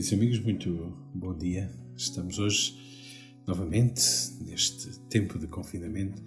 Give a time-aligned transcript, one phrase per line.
[0.00, 1.70] queridos amigos, muito bom dia.
[1.94, 2.74] Estamos hoje
[3.46, 4.00] novamente
[4.40, 6.22] neste tempo de confinamento,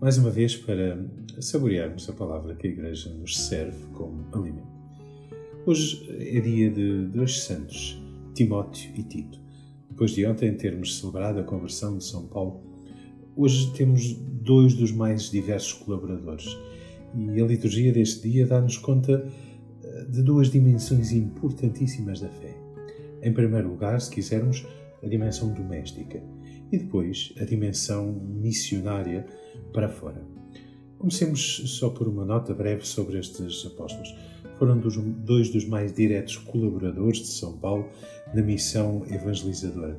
[0.00, 0.98] mais uma vez para
[1.38, 4.66] saborearmos a palavra que a Igreja nos serve como alimento.
[5.66, 8.02] Hoje é dia de dois santos,
[8.34, 9.38] Timóteo e Tito.
[9.90, 12.62] Depois de ontem termos celebrado a conversão de São Paulo,
[13.36, 16.56] hoje temos dois dos mais diversos colaboradores
[17.14, 19.30] e a liturgia deste dia dá-nos conta
[19.84, 22.61] eh, de duas dimensões importantíssimas da fé
[23.22, 24.66] em primeiro lugar, se quisermos,
[25.02, 26.22] a dimensão doméstica
[26.70, 29.26] e depois a dimensão missionária
[29.72, 30.22] para fora.
[30.98, 34.14] Comecemos só por uma nota breve sobre estes apóstolos.
[34.58, 37.88] Foram dos, dois dos mais diretos colaboradores de São Paulo
[38.32, 39.98] na missão evangelizadora.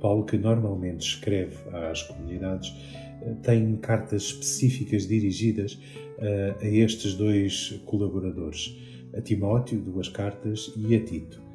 [0.00, 2.74] Paulo, que normalmente escreve às comunidades,
[3.22, 5.78] eh, tem cartas específicas dirigidas
[6.18, 8.76] eh, a estes dois colaboradores,
[9.14, 11.49] a Timóteo, duas cartas, e a Tito.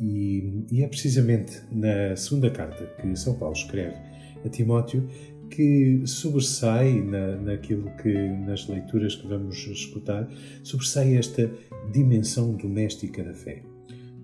[0.00, 3.96] E, e, é precisamente na segunda carta que São Paulo escreve
[4.44, 5.08] a Timóteo
[5.50, 10.28] que sobressai na, naquilo que nas leituras que vamos escutar
[10.62, 11.50] sobressai esta
[11.90, 13.62] dimensão doméstica da fé.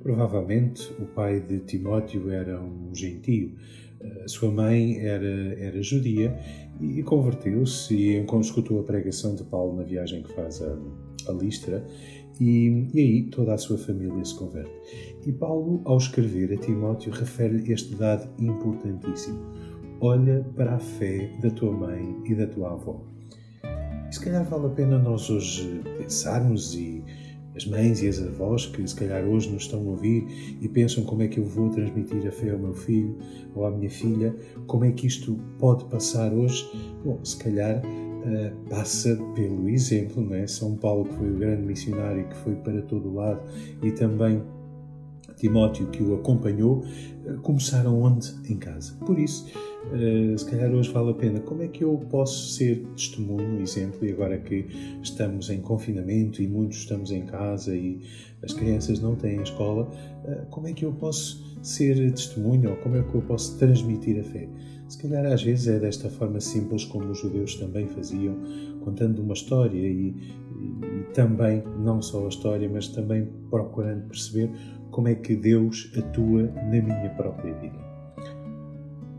[0.03, 3.55] Provavelmente o pai de Timóteo era um gentio,
[4.23, 6.39] a sua mãe era, era judia
[6.81, 10.77] e converteu-se e escutou a pregação de Paulo na viagem que faz a,
[11.29, 11.85] a Listra
[12.41, 14.73] e, e, aí toda a sua família se converte.
[15.27, 19.41] E Paulo, ao escrever a Timóteo, refere este dado importantíssimo.
[20.01, 23.01] Olha para a fé da tua mãe e da tua avó.
[24.09, 27.03] E se calhar vale a pena nós hoje pensarmos e
[27.57, 30.27] as mães e as avós que se calhar hoje nos estão a ouvir
[30.61, 33.17] e pensam como é que eu vou transmitir a fé ao meu filho
[33.55, 34.35] ou à minha filha,
[34.67, 36.69] como é que isto pode passar hoje?
[37.05, 37.81] Bom, se calhar
[38.25, 40.47] uh, passa pelo exemplo, não é?
[40.47, 43.41] São Paulo, que foi o grande missionário que foi para todo o lado,
[43.83, 44.43] e também
[45.37, 46.85] Timóteo, que o acompanhou,
[47.27, 48.33] uh, começaram onde?
[48.49, 48.95] Em casa.
[49.05, 49.47] Por isso,
[49.93, 51.41] uh, se calhar hoje vale a pena.
[51.41, 54.67] Como é que eu posso ser testemunho, exemplo, e agora que
[55.03, 58.01] estamos em confinamento e muitos estamos em casa e
[58.43, 59.91] as crianças não têm escola,
[60.51, 64.23] como é que eu posso ser testemunho ou como é que eu posso transmitir a
[64.23, 64.47] fé?
[64.95, 68.37] Se calhar às vezes é desta forma simples como os judeus também faziam,
[68.85, 74.53] contando uma história e, e, e também, não só a história, mas também procurando perceber
[74.93, 77.77] como é que Deus atua na minha própria vida.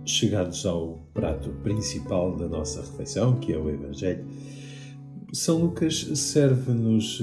[0.06, 4.26] Chegados ao prato principal da nossa refeição, que é o Evangelho,
[5.34, 7.20] São Lucas serve-nos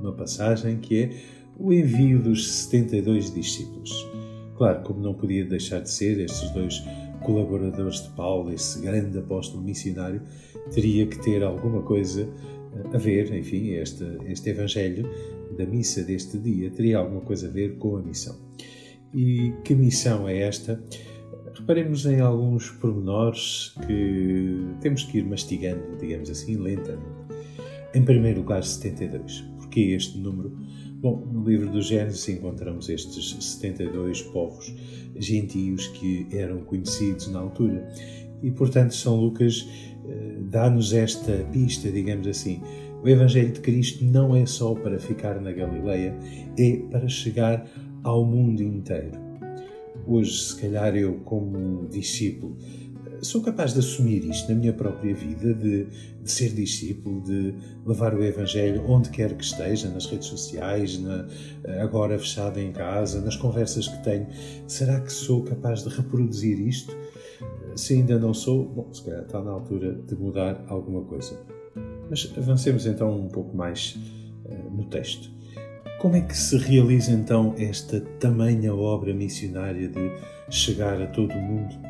[0.00, 1.10] uma passagem que é
[1.56, 3.92] o envio dos 72 discípulos.
[4.56, 6.82] Claro, como não podia deixar de ser, estes dois
[7.20, 10.22] colaboradores de Paulo, esse grande apóstolo missionário,
[10.72, 12.28] teria que ter alguma coisa
[12.74, 15.08] eh, a ver, enfim, este, este Evangelho
[15.56, 18.36] da missa deste dia teria alguma coisa a ver com a missão.
[19.12, 20.82] E que missão é esta?
[21.54, 27.18] Reparemos em alguns pormenores que temos que ir mastigando, digamos assim, lentamente.
[27.94, 29.40] Em primeiro lugar, 72.
[29.56, 30.56] Porquê este número?
[31.00, 34.74] Bom, no livro do Gênesis encontramos estes 72 povos
[35.14, 37.88] gentios que eram conhecidos na altura.
[38.42, 39.64] E, portanto, São Lucas
[40.04, 42.60] eh, dá-nos esta pista, digamos assim.
[43.00, 46.18] O Evangelho de Cristo não é só para ficar na Galileia,
[46.58, 47.64] é para chegar
[48.02, 49.12] ao mundo inteiro.
[50.04, 52.56] Hoje, se calhar, eu, como discípulo,
[53.22, 55.86] sou capaz de assumir isto na minha própria vida, de,
[56.22, 57.54] de, ser discípulo, de
[57.86, 61.26] levar o Evangelho onde quer que esteja, nas redes sociais, na,
[61.80, 64.26] agora fechado em casa, nas conversas que tenho.
[64.66, 66.96] Será que sou capaz de reproduzir isto?
[67.76, 71.38] Se ainda não sou, bom, se calhar está na altura de mudar alguma coisa.
[72.10, 73.98] Mas avancemos então um pouco mais
[74.44, 75.30] uh, no texto.
[76.00, 80.12] Como é que se realiza então esta tamanha obra missionária de
[80.48, 81.87] chegar a todo o mundo?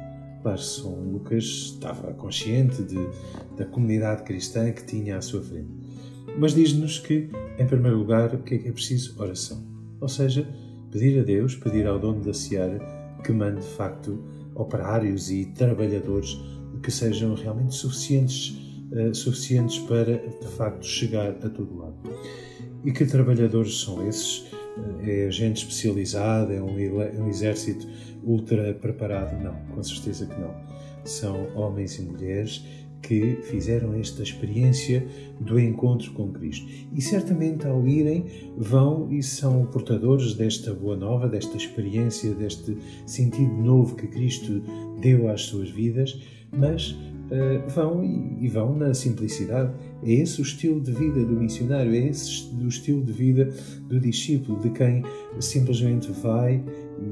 [0.56, 2.98] São Lucas estava consciente de,
[3.56, 5.68] da comunidade cristã que tinha à sua frente.
[6.38, 9.20] Mas diz-nos que, em primeiro lugar, o que é que é preciso?
[9.20, 9.66] Oração.
[10.00, 10.48] Ou seja,
[10.90, 12.78] pedir a Deus, pedir ao dono da seara
[13.24, 14.22] que mande, de facto,
[14.54, 16.38] operários e trabalhadores
[16.82, 18.56] que sejam realmente suficientes,
[18.92, 21.96] uh, suficientes para, de facto, chegar a todo lado.
[22.84, 24.46] E que trabalhadores são esses?
[25.02, 26.74] É gente especializada, é um,
[27.22, 27.86] um exército
[28.22, 29.42] ultra preparado?
[29.42, 30.54] Não, com certeza que não.
[31.04, 32.64] São homens e mulheres
[33.02, 35.06] que fizeram esta experiência
[35.40, 36.66] do encontro com Cristo.
[36.92, 43.52] E certamente ao irem vão e são portadores desta boa nova, desta experiência, deste sentido
[43.52, 44.62] novo que Cristo
[45.00, 46.20] deu às suas vidas,
[46.56, 46.96] mas
[47.30, 49.72] uh, vão e, e, vão na simplicidade.
[50.02, 53.52] É esse o estilo de vida do missionário, é esse o estilo de vida
[53.88, 55.02] do discípulo, de quem
[55.40, 56.62] simplesmente vai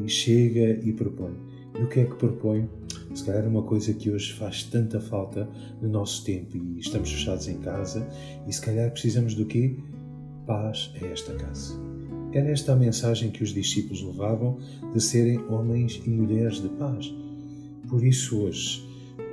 [0.05, 1.35] e chega e propõe.
[1.79, 2.69] E o que é que propõe?
[3.15, 5.49] Se calhar uma coisa que hoje faz tanta falta
[5.81, 8.07] no nosso tempo e estamos fechados em casa
[8.47, 9.75] e se calhar precisamos do quê?
[10.47, 11.75] Paz a esta casa.
[12.33, 14.59] Era esta a mensagem que os discípulos levavam
[14.93, 17.15] de serem homens e mulheres de paz.
[17.89, 18.86] Por isso hoje,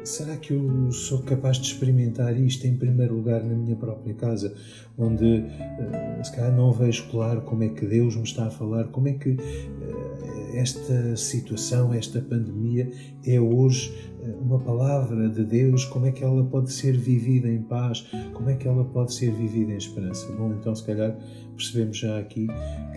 [0.04, 4.54] será que eu sou capaz de experimentar isto em primeiro lugar na minha própria casa,
[4.98, 8.86] onde uh, se calhar não vejo claro como é que Deus me está a falar,
[8.90, 12.92] como é que uh, esta situação, esta pandemia
[13.26, 17.62] é hoje uh, uma palavra de Deus, como é que ela pode ser vivida em
[17.62, 20.32] paz, como é que ela pode ser vivida em esperança.
[20.34, 21.18] Bom, então se calhar
[21.56, 22.48] percebemos já aqui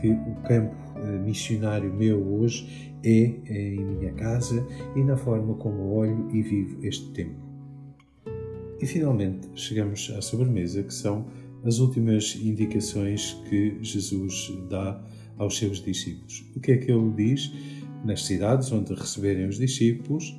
[0.01, 0.86] que o campo
[1.25, 7.11] missionário meu hoje é em minha casa e na forma como olho e vivo este
[7.11, 7.47] tempo.
[8.81, 11.27] E finalmente chegamos à sobremesa, que são
[11.65, 15.03] as últimas indicações que Jesus dá
[15.39, 16.45] aos seus discípulos.
[16.55, 17.53] O que é que ele diz?
[18.05, 20.37] Nas cidades onde receberem os discípulos,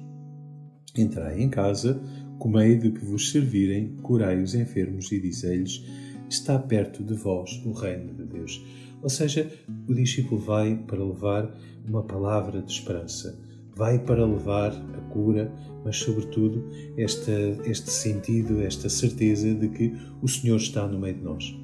[0.95, 2.01] entrai em casa,
[2.37, 5.83] comei de que vos servirem, curai os enfermos e dizei-lhes:
[6.29, 8.63] Está perto de vós o reino de Deus.
[9.01, 9.51] Ou seja,
[9.87, 11.55] o discípulo vai para levar
[11.87, 13.39] uma palavra de esperança,
[13.75, 15.51] vai para levar a cura,
[15.85, 16.67] mas, sobretudo,
[16.97, 17.31] esta,
[17.65, 21.55] este sentido, esta certeza de que o Senhor está no meio de nós.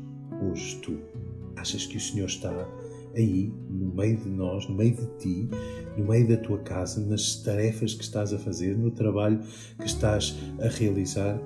[0.41, 0.97] Hoje, tu
[1.55, 2.51] achas que o Senhor está
[3.15, 5.49] aí, no meio de nós, no meio de ti,
[5.97, 9.39] no meio da tua casa, nas tarefas que estás a fazer, no trabalho
[9.77, 11.39] que estás a realizar?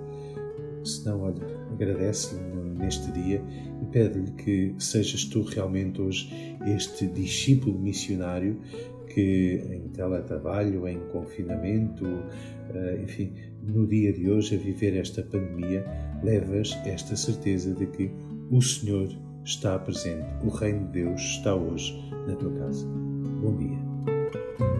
[0.88, 2.42] Se não, olha, agradece-lhe
[2.80, 3.44] neste dia
[3.82, 6.30] e pede-lhe que sejas tu realmente hoje
[6.66, 8.60] este discípulo missionário
[9.08, 12.06] que em teletrabalho, em confinamento,
[12.74, 15.86] eh, enfim, no dia de hoje, a viver esta pandemia,
[16.24, 18.12] levas esta certeza de que
[18.52, 19.10] o Senhor
[19.44, 21.94] está presente, o Reino de Deus está hoje
[22.28, 22.86] na tua casa.
[23.42, 24.77] Bom dia.